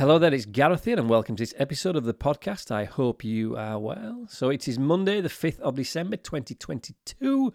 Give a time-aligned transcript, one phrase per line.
[0.00, 2.70] Hello there, it's Gareth here, and welcome to this episode of the podcast.
[2.70, 4.24] I hope you are well.
[4.30, 7.52] So it is Monday, the 5th of December 2022.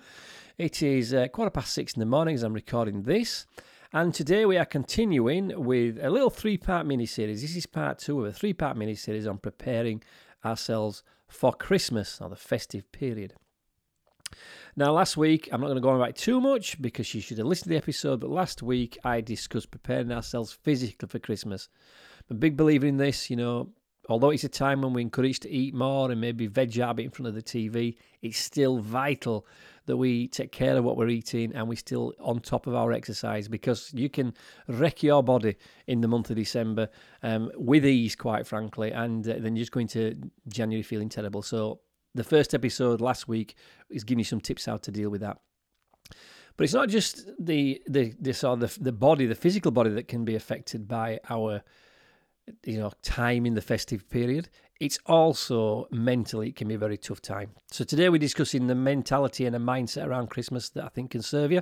[0.60, 3.48] It is uh, quarter past six in the morning as I'm recording this.
[3.92, 7.42] And today we are continuing with a little three part mini series.
[7.42, 10.04] This is part two of a three part mini series on preparing
[10.46, 13.34] ourselves for Christmas or the festive period.
[14.76, 17.22] Now, last week, I'm not going to go on about it too much because you
[17.22, 21.18] should have listened to the episode, but last week I discussed preparing ourselves physically for
[21.18, 21.70] Christmas.
[22.30, 23.70] I'm a big believer in this, you know,
[24.10, 27.10] although it's a time when we're encouraged to eat more and maybe veg out in
[27.10, 29.46] front of the TV, it's still vital
[29.86, 32.92] that we take care of what we're eating and we're still on top of our
[32.92, 34.34] exercise because you can
[34.68, 35.56] wreck your body
[35.88, 36.90] in the month of December
[37.22, 40.16] um, with ease, quite frankly, and uh, then you're just going to
[40.48, 41.44] January feeling terrible.
[41.44, 41.82] So
[42.16, 43.56] the first episode last week
[43.90, 45.38] is giving you some tips how to deal with that.
[46.58, 50.08] But it's not just the the this or the the body, the physical body that
[50.08, 51.62] can be affected by our
[52.64, 54.50] you know time in the festive period.
[54.80, 57.52] It's also mentally it can be a very tough time.
[57.72, 61.22] So today we're discussing the mentality and a mindset around Christmas that I think can
[61.22, 61.62] serve you.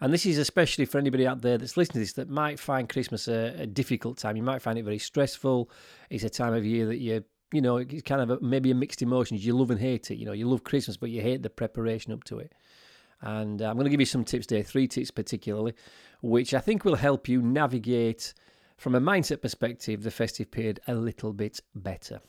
[0.00, 2.88] And this is especially for anybody out there that's listening to this that might find
[2.88, 4.36] Christmas a, a difficult time.
[4.36, 5.70] You might find it very stressful.
[6.10, 8.74] It's a time of year that you you know, it's kind of a, maybe a
[8.74, 9.44] mixed emotions.
[9.44, 10.16] You love and hate it.
[10.16, 12.52] You know, you love Christmas, but you hate the preparation up to it.
[13.20, 15.74] And uh, I'm going to give you some tips today, three tips particularly,
[16.20, 18.34] which I think will help you navigate
[18.78, 22.20] from a mindset perspective the festive period a little bit better.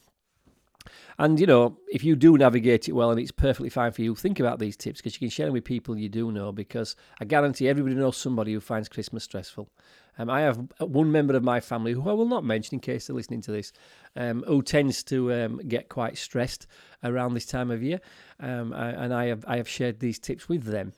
[1.17, 4.15] And you know, if you do navigate it well and it's perfectly fine for you,
[4.15, 6.51] think about these tips because you can share them with people you do know.
[6.51, 9.69] Because I guarantee everybody knows somebody who finds Christmas stressful.
[10.17, 13.07] Um, I have one member of my family who I will not mention in case
[13.07, 13.71] they're listening to this,
[14.17, 16.67] um, who tends to um, get quite stressed
[17.03, 18.01] around this time of year,
[18.39, 20.93] um, and I have I have shared these tips with them.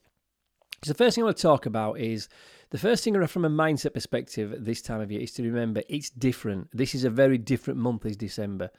[0.83, 2.27] So the first thing I want to talk about is
[2.71, 6.09] the first thing from a mindset perspective this time of year is to remember it's
[6.09, 6.69] different.
[6.75, 8.71] This is a very different month, is December.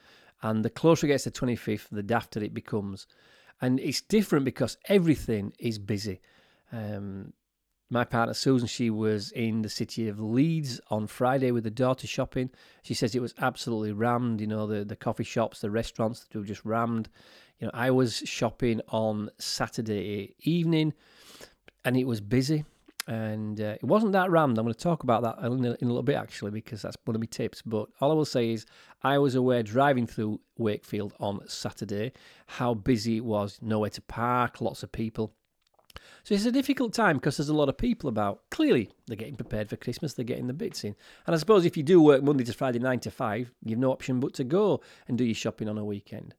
[0.43, 3.07] And the closer it gets to 25th, the dafter it becomes.
[3.61, 6.21] And it's different because everything is busy.
[6.73, 7.35] Um,
[7.89, 12.09] my partner Susan, she was in the city of Leeds on Friday with the daughter
[12.09, 12.51] shopping.
[12.83, 14.41] She says it was absolutely rammed.
[14.41, 17.11] You know, the, the coffee shops, the restaurants, were just rammed.
[17.61, 20.95] You know, I was shopping on Saturday evening
[21.85, 22.65] and it was busy
[23.09, 24.59] and uh, it wasn't that rammed.
[24.59, 26.97] I'm going to talk about that in a, in a, little bit actually because that's
[27.05, 27.63] one of my tips.
[27.63, 28.67] But all I will say is
[29.03, 32.13] I was aware driving through Wakefield on Saturday
[32.47, 35.35] how busy it was, nowhere to park, lots of people.
[36.25, 38.43] So it's a difficult time because there's a lot of people about.
[38.51, 40.95] Clearly, they're getting prepared for Christmas, they're getting the bits in.
[41.27, 43.91] And I suppose if you do work Monday to Friday, 9 to 5, you've no
[43.91, 46.35] option but to go and do your shopping on a weekend.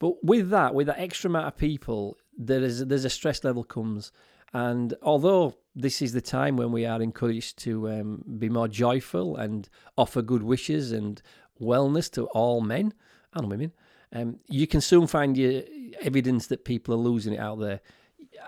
[0.00, 3.62] But with that, with that extra amount of people, there is there's a stress level
[3.62, 4.10] comes
[4.54, 9.36] and although this is the time when we are encouraged to um, be more joyful
[9.36, 11.20] and offer good wishes and
[11.60, 12.94] wellness to all men
[13.34, 13.72] and women,
[14.12, 15.62] um, you can soon find your
[16.00, 17.80] evidence that people are losing it out there.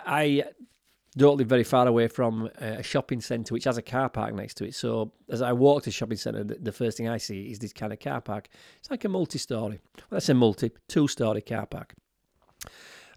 [0.07, 0.45] I
[1.17, 4.55] don't live very far away from a shopping centre which has a car park next
[4.55, 4.77] to it.
[4.77, 7.73] So as I walk to the shopping centre, the first thing I see is this
[7.73, 8.49] kind of car park.
[8.79, 9.81] It's like a multi-story.
[9.97, 11.95] Well, that's a multi, two-story car park.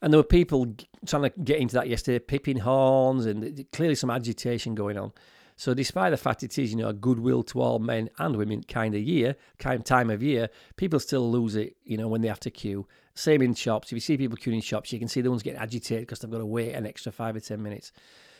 [0.01, 4.09] And there were people trying to get into that yesterday, pipping horns, and clearly some
[4.09, 5.11] agitation going on.
[5.55, 8.63] So, despite the fact it is, you know, a goodwill to all men and women
[8.63, 12.29] kind of year, kind time of year, people still lose it, you know, when they
[12.29, 12.87] have to queue.
[13.13, 13.89] Same in shops.
[13.89, 16.19] If you see people queuing in shops, you can see the ones getting agitated because
[16.19, 17.91] they've got to wait an extra five or ten minutes.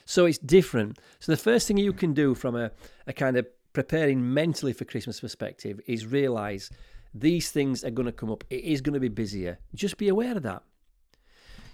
[0.06, 0.98] So it's different.
[1.20, 2.72] So the first thing you can do from a,
[3.06, 6.70] a kind of preparing mentally for Christmas perspective is realize
[7.14, 8.46] these things are going to come up.
[8.50, 9.60] It is going to be busier.
[9.76, 10.64] Just be aware of that.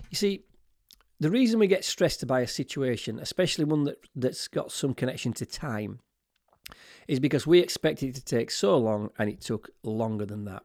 [0.10, 0.46] You see,
[1.20, 5.34] the reason we get stressed by a situation, especially one that, that's got some connection
[5.34, 6.00] to time,
[7.08, 10.64] is because we expect it to take so long and it took longer than that.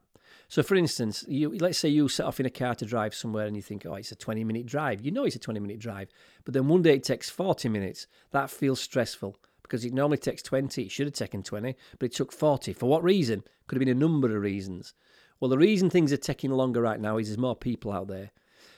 [0.48, 3.46] So, for instance, you let's say you set off in a car to drive somewhere
[3.46, 5.00] and you think, oh, it's a 20 minute drive.
[5.00, 6.08] You know it's a 20 minute drive,
[6.44, 8.08] but then one day it takes 40 minutes.
[8.32, 10.82] That feels stressful because it normally takes 20.
[10.82, 12.72] It should have taken 20, but it took 40.
[12.72, 13.44] For what reason?
[13.68, 14.94] Could have been a number of reasons.
[15.38, 18.32] Well, the reason things are taking longer right now is there's more people out there.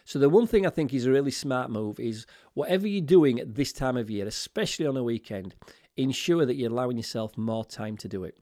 [0.05, 3.39] So the one thing I think is a really smart move is whatever you're doing
[3.39, 5.55] at this time of year, especially on a weekend,
[5.97, 8.37] ensure that you're allowing yourself more time to do it.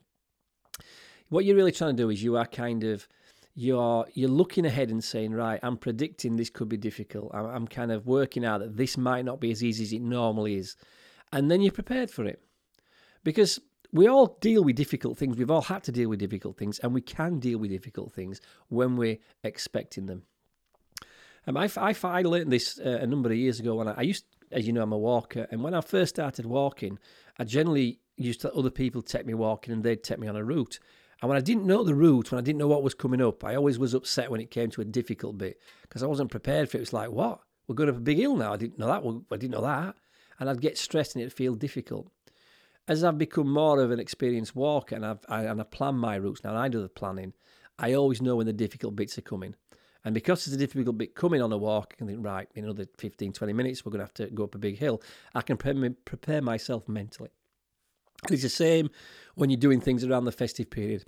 [1.29, 3.07] What you're really trying to do is you are kind of
[3.55, 7.31] you're you're looking ahead and saying, right, I'm predicting this could be difficult.
[7.35, 10.03] I'm, I'm kind of working out that this might not be as easy as it
[10.03, 10.77] normally is,
[11.33, 12.43] and then you're prepared for it,
[13.23, 13.61] because
[13.93, 15.37] we all deal with difficult things.
[15.37, 18.41] We've all had to deal with difficult things, and we can deal with difficult things
[18.69, 20.23] when we're expecting them.
[21.47, 24.03] Um, I, I, I learned this uh, a number of years ago when I, I
[24.03, 26.99] used, as you know, I'm a walker, and when I first started walking,
[27.39, 30.37] I generally used to let other people take me walking and they'd take me on
[30.37, 30.79] a route.
[31.23, 33.45] And when I didn't know the route, when I didn't know what was coming up,
[33.45, 36.71] I always was upset when it came to a difficult bit because I wasn't prepared
[36.71, 36.81] for it.
[36.81, 37.41] It was like, what?
[37.67, 38.55] We're going up a big hill now.
[38.55, 39.25] I didn't know that.
[39.31, 39.97] I didn't know that.
[40.39, 42.11] And I'd get stressed and it'd feel difficult.
[42.89, 46.17] As I've become more of an experienced walker and I've, I, and I plan my
[46.17, 47.35] routes now, and I do the planning,
[47.79, 49.55] I always know when the difficult bits are coming.
[50.05, 52.87] And because it's a difficult bit coming on a walk, I think, right, in another
[52.99, 55.03] 15, 20 minutes, we're going to have to go up a big hill.
[55.35, 57.31] I can pre- prepare myself mentally.
[58.31, 58.91] It's the same
[59.35, 61.05] when you're doing things around the festive period.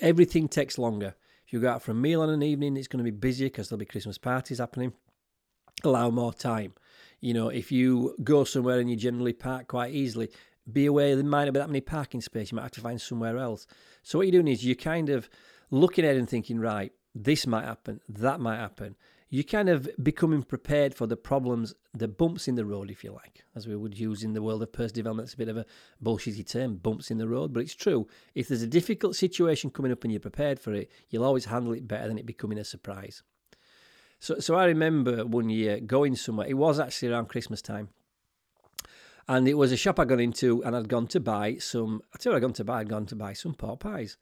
[0.00, 1.14] Everything takes longer.
[1.46, 3.46] If you go out for a meal on an evening, it's going to be busier
[3.46, 4.92] because there'll be Christmas parties happening.
[5.84, 6.74] Allow more time.
[7.20, 10.30] You know, if you go somewhere and you generally park quite easily,
[10.70, 12.52] be aware there might not be that many parking spaces.
[12.52, 13.66] You might have to find somewhere else.
[14.02, 15.28] So what you're doing is you're kind of
[15.70, 18.96] looking at it and thinking, right, this might happen, that might happen
[19.32, 23.12] you kind of becoming prepared for the problems, the bumps in the road, if you
[23.12, 25.26] like, as we would use in the world of personal development.
[25.26, 25.64] It's a bit of a
[26.04, 28.06] bullshitty term, bumps in the road, but it's true.
[28.34, 31.72] If there's a difficult situation coming up and you're prepared for it, you'll always handle
[31.72, 33.22] it better than it becoming a surprise.
[34.20, 36.46] So, so I remember one year going somewhere.
[36.46, 37.88] It was actually around Christmas time,
[39.28, 42.02] and it was a shop I got into, and I'd gone to buy some.
[42.14, 42.80] I tell you, I'd gone to buy.
[42.80, 44.18] I'd gone to buy some pork pies,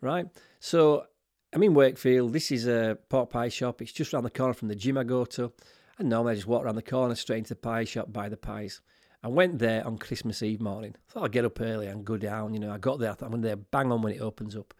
[0.00, 0.26] right?
[0.60, 1.06] So
[1.54, 2.32] I'm in Wakefield.
[2.32, 3.82] This is a pork pie shop.
[3.82, 5.52] It's just around the corner from the gym I go to.
[5.98, 8.38] And normally I just walk around the corner straight into the pie shop, buy the
[8.38, 8.80] pies.
[9.22, 10.96] I went there on Christmas Eve morning.
[11.08, 12.54] Thought I'd get up early and go down.
[12.54, 13.10] You know, I got there.
[13.10, 14.72] I thought I'm there bang on when it opens up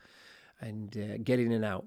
[0.61, 1.85] and uh, get in and out.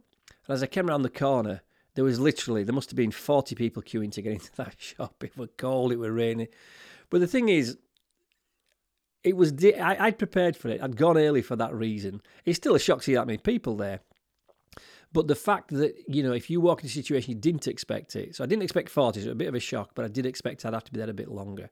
[0.48, 1.62] And as I came around the corner,
[1.96, 5.24] there was literally, there must have been 40 people queuing to get into that shop.
[5.24, 6.50] It was cold, it was raining.
[7.10, 7.78] But the thing is,
[9.24, 10.80] it was, I, I'd prepared for it.
[10.80, 12.22] I'd gone early for that reason.
[12.46, 14.02] It's still a shock to see that many people there.
[15.16, 18.18] But the fact that, you know, if you walk in a situation you didn't expect
[18.18, 18.36] it.
[18.36, 20.66] So I didn't expect 40, so a bit of a shock, but I did expect
[20.66, 21.70] I'd have to be there a bit longer.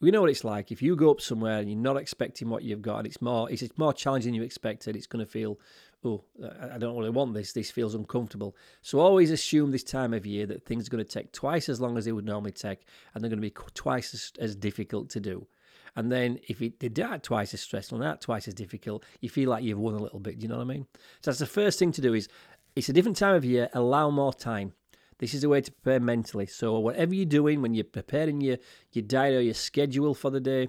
[0.00, 0.72] We know what it's like.
[0.72, 3.48] If you go up somewhere and you're not expecting what you've got, and it's more,
[3.48, 5.60] it's, it's more challenging than you expected, it's going to feel,
[6.04, 6.24] oh,
[6.72, 7.52] I don't really want this.
[7.52, 8.56] This feels uncomfortable.
[8.80, 11.80] So always assume this time of year that things are going to take twice as
[11.80, 12.84] long as they would normally take,
[13.14, 15.46] and they're going to be twice as, as difficult to do.
[15.94, 19.28] And then if it did that twice as stressful and that twice as difficult, you
[19.28, 20.38] feel like you've won a little bit.
[20.38, 20.86] Do you know what I mean?
[21.20, 22.28] So that's the first thing to do is
[22.74, 23.68] it's a different time of year.
[23.72, 24.72] Allow more time.
[25.18, 26.46] This is a way to prepare mentally.
[26.46, 28.56] So whatever you're doing when you're preparing your
[28.92, 30.68] your diet or your schedule for the day,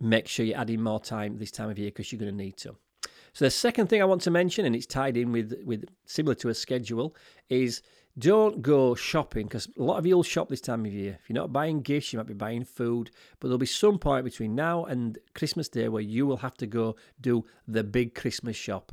[0.00, 2.56] make sure you're adding more time this time of year because you're going to need
[2.58, 2.76] to.
[3.32, 6.34] So the second thing I want to mention, and it's tied in with with similar
[6.36, 7.14] to a schedule,
[7.50, 7.82] is
[8.18, 11.18] don't go shopping because a lot of you will shop this time of year.
[11.20, 14.24] If you're not buying gifts, you might be buying food, but there'll be some point
[14.24, 18.56] between now and Christmas Day where you will have to go do the big Christmas
[18.56, 18.92] shop.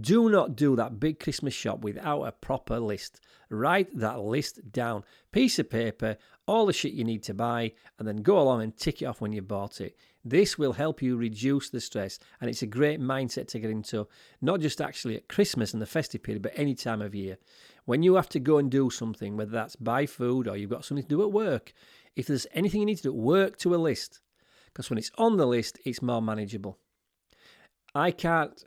[0.00, 3.20] Do not do that big Christmas shop without a proper list.
[3.48, 5.02] Write that list down.
[5.32, 6.16] Piece of paper,
[6.46, 9.20] all the shit you need to buy, and then go along and tick it off
[9.20, 9.96] when you bought it.
[10.24, 14.06] This will help you reduce the stress, and it's a great mindset to get into,
[14.40, 17.38] not just actually at Christmas and the festive period, but any time of year.
[17.84, 20.84] When you have to go and do something, whether that's buy food or you've got
[20.84, 21.72] something to do at work,
[22.14, 24.20] if there's anything you need to do, work to a list.
[24.66, 26.78] Because when it's on the list, it's more manageable.
[27.94, 28.62] I can't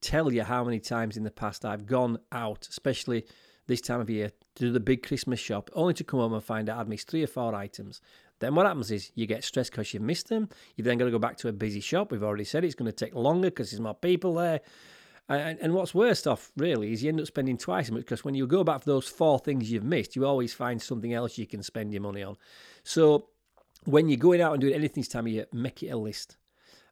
[0.00, 3.24] tell you how many times in the past I've gone out, especially
[3.66, 6.42] this time of year, to do the big Christmas shop, only to come home and
[6.42, 8.00] find out I'd missed three or four items.
[8.40, 10.48] Then what happens is you get stressed because you've missed them.
[10.76, 12.12] You've then got to go back to a busy shop.
[12.12, 14.60] We've already said it's going to take longer because there's more people there.
[15.28, 18.24] And, and what's worst off, really, is you end up spending twice as much because
[18.24, 21.36] when you go back for those four things you've missed, you always find something else
[21.36, 22.36] you can spend your money on.
[22.84, 23.28] So
[23.84, 26.36] when you're going out and doing anything this time of year, make it a list.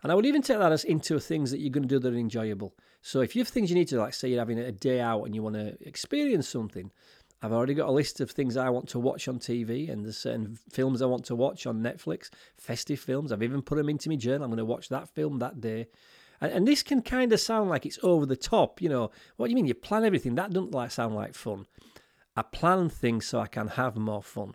[0.02, 2.12] And I would even take that as into things that you're going to do that
[2.12, 2.74] are enjoyable.
[3.02, 5.24] So if you have things you need to, like say you're having a day out
[5.24, 6.90] and you want to experience something,
[7.42, 10.16] I've already got a list of things I want to watch on TV, and there's
[10.16, 13.30] certain films I want to watch on Netflix, festive films.
[13.30, 14.44] I've even put them into my journal.
[14.44, 15.86] I'm going to watch that film that day.
[16.40, 18.80] And, and this can kind of sound like it's over the top.
[18.80, 19.66] You know, what do you mean?
[19.66, 20.34] You plan everything.
[20.34, 21.66] That doesn't like sound like fun.
[22.36, 24.54] I plan things so I can have more fun.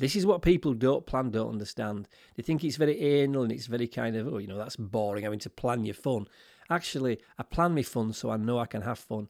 [0.00, 2.08] This is what people don't plan, don't understand.
[2.34, 5.24] They think it's very anal and it's very kind of, oh, you know, that's boring
[5.24, 6.26] having to plan your fun.
[6.70, 9.28] Actually, I plan my fun so I know I can have fun.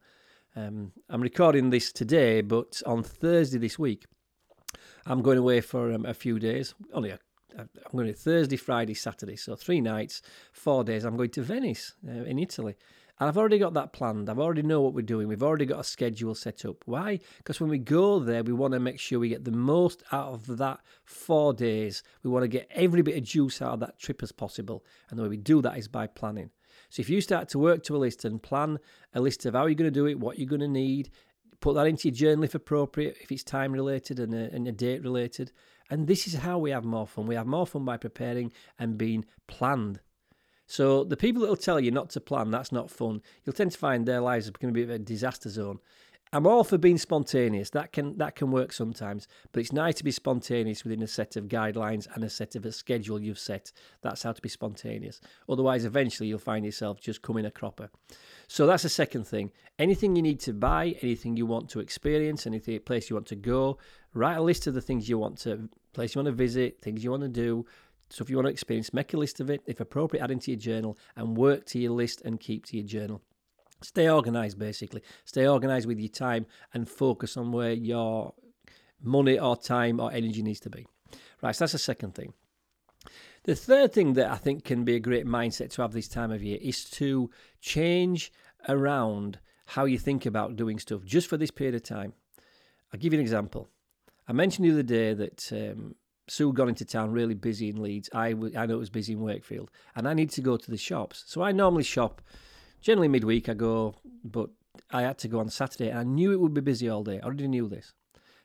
[0.54, 4.04] Um, I'm recording this today, but on Thursday this week,
[5.06, 6.72] I'm going away for um, a few days.
[6.92, 7.18] Only a,
[7.58, 10.22] I'm going to Thursday, Friday, Saturday, so three nights,
[10.52, 11.04] four days.
[11.04, 12.76] I'm going to Venice uh, in Italy.
[13.20, 14.30] And I've already got that planned.
[14.30, 15.28] I've already know what we're doing.
[15.28, 16.76] We've already got a schedule set up.
[16.86, 17.20] Why?
[17.36, 20.28] Because when we go there, we want to make sure we get the most out
[20.28, 22.02] of that four days.
[22.22, 24.86] We want to get every bit of juice out of that trip as possible.
[25.10, 26.50] And the way we do that is by planning.
[26.88, 28.78] So if you start to work to a list and plan
[29.12, 31.10] a list of how you're going to do it, what you're going to need,
[31.60, 34.72] put that into your journal if appropriate, if it's time related and a, and a
[34.72, 35.52] date related.
[35.90, 37.26] And this is how we have more fun.
[37.26, 40.00] We have more fun by preparing and being planned
[40.70, 43.22] So the people that will tell you not to plan, that's not fun.
[43.44, 45.80] You'll tend to find their lives are going to be a disaster zone.
[46.32, 47.70] I'm all for being spontaneous.
[47.70, 51.34] That can that can work sometimes, but it's nice to be spontaneous within a set
[51.34, 53.72] of guidelines and a set of a schedule you've set.
[54.02, 55.20] That's how to be spontaneous.
[55.48, 57.90] Otherwise, eventually you'll find yourself just coming a cropper.
[58.46, 59.50] So that's the second thing.
[59.76, 63.34] Anything you need to buy, anything you want to experience, anything place you want to
[63.34, 63.78] go,
[64.14, 67.02] write a list of the things you want to place you want to visit, things
[67.02, 67.66] you want to do.
[68.10, 69.62] So if you want to experience, make a list of it.
[69.66, 72.86] If appropriate, add into your journal and work to your list and keep to your
[72.86, 73.22] journal.
[73.82, 75.02] Stay organized, basically.
[75.24, 78.34] Stay organized with your time and focus on where your
[79.02, 80.86] money or time or energy needs to be.
[81.40, 82.34] Right, so that's the second thing.
[83.44, 86.30] The third thing that I think can be a great mindset to have this time
[86.30, 88.32] of year is to change
[88.68, 92.12] around how you think about doing stuff just for this period of time.
[92.92, 93.68] I'll give you an example.
[94.28, 95.94] I mentioned the other day that um,
[96.30, 98.08] Sue got into town really busy in Leeds.
[98.12, 100.70] I, w- I know it was busy in Wakefield, and I need to go to
[100.70, 101.24] the shops.
[101.26, 102.22] So I normally shop
[102.80, 103.94] Generally midweek I go,
[104.24, 104.50] but
[104.90, 107.20] I had to go on Saturday and I knew it would be busy all day.
[107.20, 107.92] I already knew this.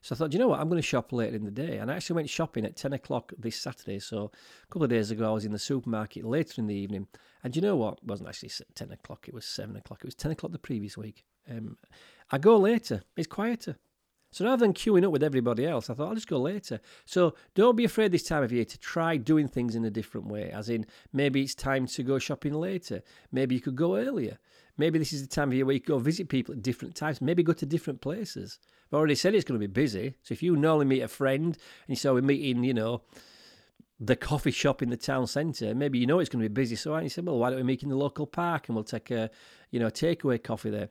[0.02, 1.78] So I thought, you know what, I'm going to shop later in the day.
[1.78, 4.00] And I actually went shopping at 10 o'clock this Saturday.
[4.00, 4.32] So
[4.64, 7.08] a couple of days ago, I was in the supermarket later in the evening.
[7.44, 8.00] And you know what?
[8.04, 10.00] It wasn't actually 10 o'clock, it was 7 o'clock.
[10.02, 11.24] It was 10 o'clock the previous week.
[11.50, 11.78] Um,
[12.32, 13.78] I go later, it's quieter.
[14.36, 16.82] So rather than queuing up with everybody else, I thought I'll just go later.
[17.06, 20.28] So don't be afraid this time of year to try doing things in a different
[20.28, 20.52] way.
[20.52, 23.02] As in, maybe it's time to go shopping later.
[23.32, 24.38] Maybe you could go earlier.
[24.78, 27.22] Maybe this is the time of year where you go visit people at different times.
[27.22, 28.60] Maybe go to different places.
[28.92, 30.16] I've already said it's going to be busy.
[30.24, 31.56] So if you normally meet a friend and
[31.88, 33.04] you say we're meeting, you know,
[34.02, 36.76] the coffee shop in the town centre, maybe you know it's going to be busy.
[36.76, 39.12] So you say, well, why don't we meet in the local park and we'll take
[39.12, 39.30] a,
[39.72, 40.90] you know, takeaway coffee there.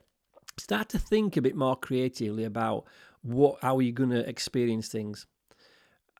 [0.57, 2.85] Start to think a bit more creatively about
[3.25, 5.25] what how are you going to experience things.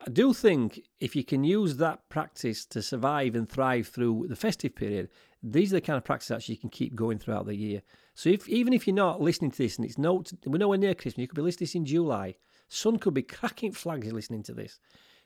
[0.06, 4.36] I do think if you can use that practice to survive and thrive through the
[4.36, 5.10] festive period,
[5.42, 7.82] these are the kind of practices you can keep going throughout the year.
[8.16, 10.96] So if even if you're not listening to this and it's no we're nowhere near
[10.96, 12.36] Christmas, you could be listening to this in July.
[12.68, 14.80] Sun could be cracking flags listening to this.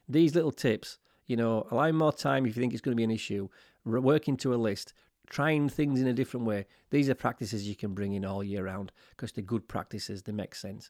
[0.07, 3.03] These little tips, you know, allowing more time if you think it's going to be
[3.05, 3.47] an issue,
[3.85, 4.93] working to a list,
[5.29, 6.65] trying things in a different way.
[6.89, 10.23] These are practices you can bring in all year round because they're good practices.
[10.23, 10.89] They make sense.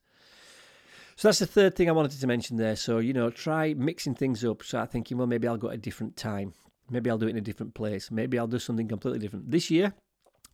[1.19, 2.77] So that's the third thing I wanted to mention there.
[2.77, 4.63] So, you know, try mixing things up.
[4.63, 6.53] Start thinking, well, maybe I'll go at a different time.
[6.89, 8.09] Maybe I'll do it in a different place.
[8.09, 9.51] Maybe I'll do something completely different.
[9.51, 9.93] This year,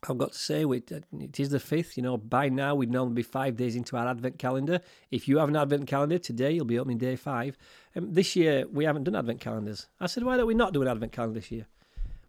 [0.08, 1.96] I've got to say, it is the fifth.
[1.96, 4.80] You know, by now we'd normally be five days into our Advent calendar.
[5.12, 7.56] If you have an Advent calendar today, you'll be opening day five.
[7.94, 9.86] Um, this year we haven't done Advent calendars.
[10.00, 11.68] I said, why don't we not do an Advent calendar this year?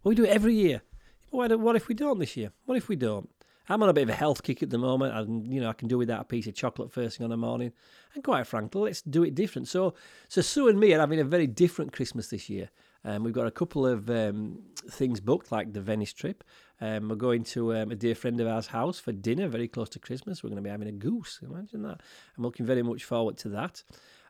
[0.04, 0.82] Well, we do it every year.
[1.30, 2.52] Why what if we don't this year?
[2.66, 3.28] What if we don't?
[3.68, 5.74] I'm on a bit of a health kick at the moment, and you know I
[5.74, 7.72] can do without a piece of chocolate first thing on the morning.
[8.14, 9.68] And quite frankly, let's do it different.
[9.68, 9.94] So,
[10.28, 12.70] so Sue and me are having a very different Christmas this year.
[13.04, 14.58] Um, we've got a couple of um,
[14.90, 16.42] things booked, like the Venice trip.
[16.80, 19.88] Um, we're going to um, a dear friend of ours' house for dinner, very close
[19.90, 20.42] to Christmas.
[20.42, 21.40] We're going to be having a goose.
[21.42, 22.00] Imagine that.
[22.36, 23.82] I'm looking very much forward to that.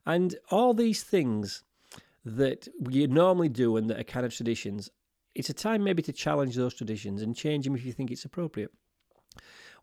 [0.04, 1.64] And all these things
[2.24, 4.90] that we normally do and that are kind of traditions,
[5.34, 8.24] it's a time maybe to challenge those traditions and change them if you think it's
[8.24, 8.70] appropriate.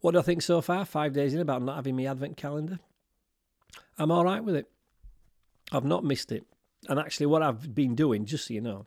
[0.06, 0.86] What do I think so far?
[0.86, 2.78] Five days in about not having my advent calendar.
[3.98, 4.70] I'm all right with it.
[5.72, 6.46] I've not missed it.
[6.88, 8.86] And actually, what I've been doing, just so you know,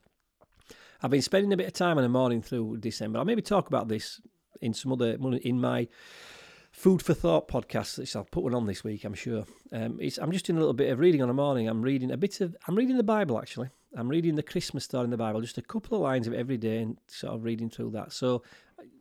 [1.03, 3.19] I've been spending a bit of time in the morning through December.
[3.19, 4.21] I'll maybe talk about this
[4.61, 5.89] in some other in my
[6.71, 9.45] food for thought podcast, which I'll put one on this week, I'm sure.
[9.73, 11.67] Um, I'm just doing a little bit of reading on the morning.
[11.67, 12.57] I'm reading a bit of.
[12.69, 13.71] I'm reading the Bible actually.
[13.97, 16.59] I'm reading the Christmas story in the Bible, just a couple of lines of every
[16.59, 18.13] day, and sort of reading through that.
[18.13, 18.45] So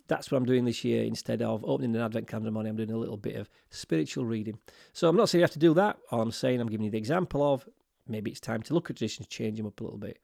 [0.08, 1.04] that's what I'm doing this year.
[1.04, 4.60] Instead of opening an advent calendar morning, I'm doing a little bit of spiritual reading.
[4.94, 5.98] So I'm not saying you have to do that.
[6.12, 7.68] All I'm saying, I'm giving you the example of
[8.08, 10.20] maybe it's time to look at traditions, change them up a little bit.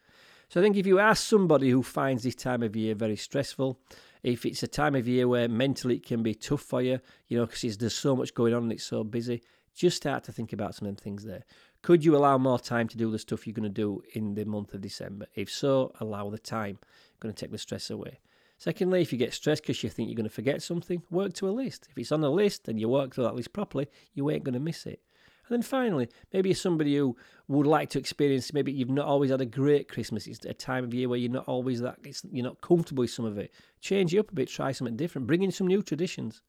[0.50, 3.80] So I think if you ask somebody who finds this time of year very stressful,
[4.22, 7.38] if it's a time of year where mentally it can be tough for you, you
[7.38, 9.42] know, because there's so much going on and it's so busy,
[9.76, 11.44] just start to think about some of them things there.
[11.82, 14.46] Could you allow more time to do the stuff you're going to do in the
[14.46, 15.26] month of December?
[15.36, 16.80] If so, allow the time.
[17.20, 18.20] going to take the stress away.
[18.64, 21.50] Secondly, if you get stressed because you think you're going to forget something, work to
[21.50, 21.90] a list.
[21.92, 24.54] If it's on a list and you work through that list properly, you ain't going
[24.54, 25.02] to miss it.
[25.50, 27.18] And then finally, maybe you're somebody who
[27.50, 30.28] would like to experience, maybe you've not always had a great Christmas.
[30.28, 31.98] It's a time of year where you're not always that,
[32.32, 33.52] you're not comfortable with some of it.
[33.82, 36.42] Change it up a bit, try something different, bring in some new traditions.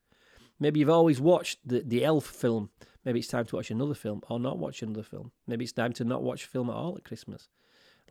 [0.61, 2.71] Maybe you've always watched the, the Elf film.
[3.05, 5.33] Maybe it's time to watch another film or not watch another film.
[5.49, 7.49] Maybe it's time to not watch film at all at Christmas.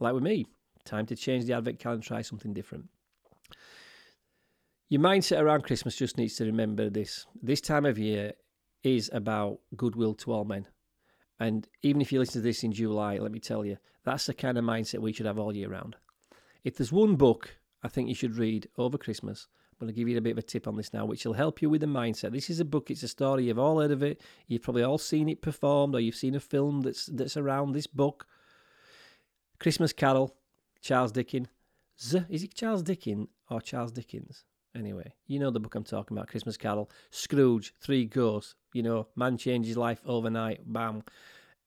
[0.02, 0.46] Like with me,
[0.84, 2.90] time to change the Advent calendar, try something different.
[4.90, 7.26] Your mindset around Christmas just needs to remember this.
[7.42, 8.34] This time of year
[8.84, 10.68] is about goodwill to all men.
[11.40, 14.34] And even if you listen to this in July, let me tell you, that's the
[14.34, 15.96] kind of mindset we should have all year round.
[16.64, 19.48] If there's one book I think you should read over Christmas.
[19.74, 21.34] I'm going to give you a bit of a tip on this now, which will
[21.34, 22.32] help you with the mindset.
[22.32, 24.98] This is a book, it's a story, you've all heard of it, you've probably all
[24.98, 28.26] seen it performed, or you've seen a film that's that's around this book.
[29.60, 30.36] Christmas Carol,
[30.82, 31.48] Charles Dickens.
[32.30, 34.46] Is it Charles Dickens or Charles Dickens?
[34.76, 36.90] Anyway, you know the book I'm talking about, Christmas Carol.
[37.12, 41.04] Scrooge, Three Ghosts, you know, man changes life overnight, bam.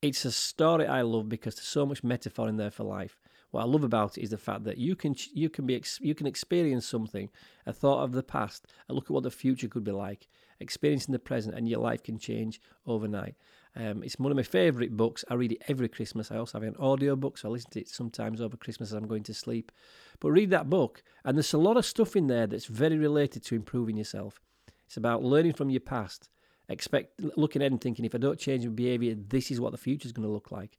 [0.02, 3.18] It's a story I love because there's so much metaphor in there for life.
[3.52, 6.14] What I love about it is the fact that you can you can be you
[6.14, 7.30] can experience something,
[7.64, 11.12] a thought of the past, a look at what the future could be like, experiencing
[11.12, 13.36] the present, and your life can change overnight.
[13.76, 15.24] Um, it's one of my favourite books.
[15.28, 16.32] I read it every Christmas.
[16.32, 18.94] I also have an audio book, so I listen to it sometimes over Christmas as
[18.94, 19.70] I'm going to sleep.
[20.18, 23.44] But read that book, and there's a lot of stuff in there that's very related
[23.44, 24.40] to improving yourself.
[24.86, 26.30] It's about learning from your past,
[26.68, 29.78] expect looking ahead and thinking if I don't change my behaviour, this is what the
[29.78, 30.78] future is going to look like.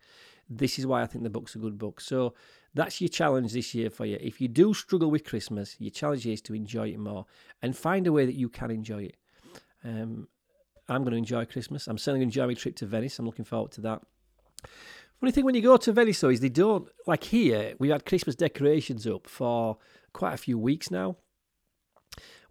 [0.49, 2.01] This is why I think the book's a good book.
[2.01, 2.33] So
[2.73, 4.17] that's your challenge this year for you.
[4.19, 7.25] If you do struggle with Christmas, your challenge is to enjoy it more
[7.61, 9.17] and find a way that you can enjoy it.
[9.83, 10.29] Um,
[10.89, 11.88] I'm going to enjoy Christmas.
[11.88, 13.20] I'm certainly going to enjoy my trip to Venice.
[13.20, 14.01] I'm looking forward to that.
[15.20, 17.74] Funny thing when you go to Venice though is they don't like here.
[17.79, 19.77] We've had Christmas decorations up for
[20.13, 21.17] quite a few weeks now.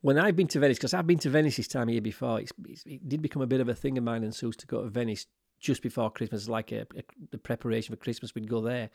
[0.01, 2.41] When I've been to Venice, because I've been to Venice this time of year before,
[2.41, 4.67] it's, it's, it did become a bit of a thing of mine and Sue's to
[4.67, 5.27] go to Venice
[5.59, 8.35] just before Christmas, like a, a, the preparation for Christmas.
[8.35, 8.91] We'd go there,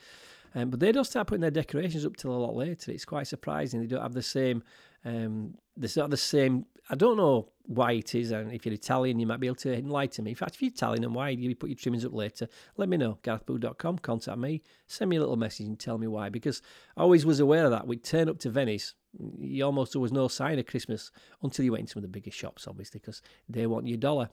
[0.54, 2.92] um, but they don't start putting their decorations up till a lot later.
[2.92, 3.82] It's quite surprising.
[3.82, 4.64] They don't have the same.
[5.04, 5.56] Um,
[5.96, 6.66] not the same.
[6.90, 9.74] I don't know why it is, and if you're Italian, you might be able to
[9.74, 10.32] enlighten me.
[10.32, 12.98] In fact, if you're Italian and why you put your trimmings up later, let me
[12.98, 13.18] know.
[13.24, 16.30] GarethBoo.com, contact me, send me a little message and tell me why.
[16.30, 16.62] Because
[16.98, 17.88] I always was aware of that.
[17.88, 18.94] We'd turn up to Venice,
[19.40, 22.20] you almost there was no sign of Christmas until you went into some of the
[22.20, 24.30] biggest shops, obviously, because they want your dollar.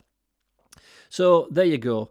[1.08, 2.10] So there you go.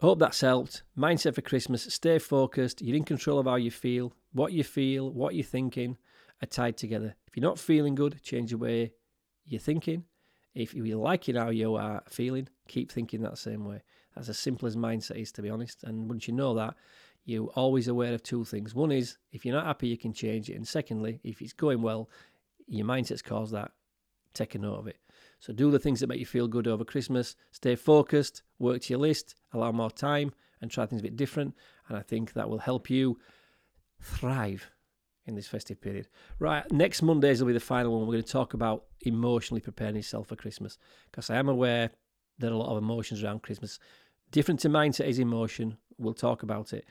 [0.00, 0.82] Hope that's helped.
[0.96, 1.82] Mindset for Christmas.
[1.82, 2.80] Stay focused.
[2.80, 4.12] You're in control of how you feel.
[4.32, 5.98] What you feel, what you're thinking
[6.42, 7.14] are tied together.
[7.26, 8.92] If you're not feeling good, change the way
[9.44, 10.04] you're thinking.
[10.54, 13.82] If you're liking how you are feeling, keep thinking that same way.
[14.14, 15.84] That's as simple as mindset is, to be honest.
[15.84, 16.74] And once you know that,
[17.24, 18.74] you're always aware of two things.
[18.74, 20.56] One is if you're not happy, you can change it.
[20.56, 22.08] And secondly, if it's going well,
[22.66, 23.70] your mindset's caused that.
[24.34, 24.96] Take a note of it.
[25.38, 27.36] So do the things that make you feel good over Christmas.
[27.52, 31.54] Stay focused, work to your list, allow more time, and try things a bit different.
[31.88, 33.18] And I think that will help you
[34.00, 34.70] thrive
[35.26, 36.08] in this festive period.
[36.38, 38.06] Right, next Mondays will be the final one.
[38.06, 40.78] We're going to talk about emotionally preparing yourself for Christmas
[41.10, 41.90] because I am aware
[42.38, 43.78] there are a lot of emotions around Christmas.
[44.30, 45.76] Different to mindset is emotion.
[45.98, 46.84] We'll talk about it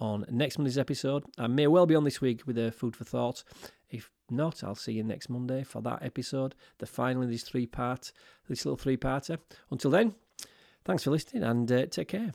[0.00, 1.24] on next Monday's episode.
[1.38, 3.44] I may well be on this week with a food for thought.
[3.90, 7.66] If not, I'll see you next Monday for that episode, the final in this three
[7.66, 8.12] part,
[8.48, 9.38] this little three parter.
[9.70, 10.14] Until then,
[10.84, 12.32] thanks for listening and uh, take care.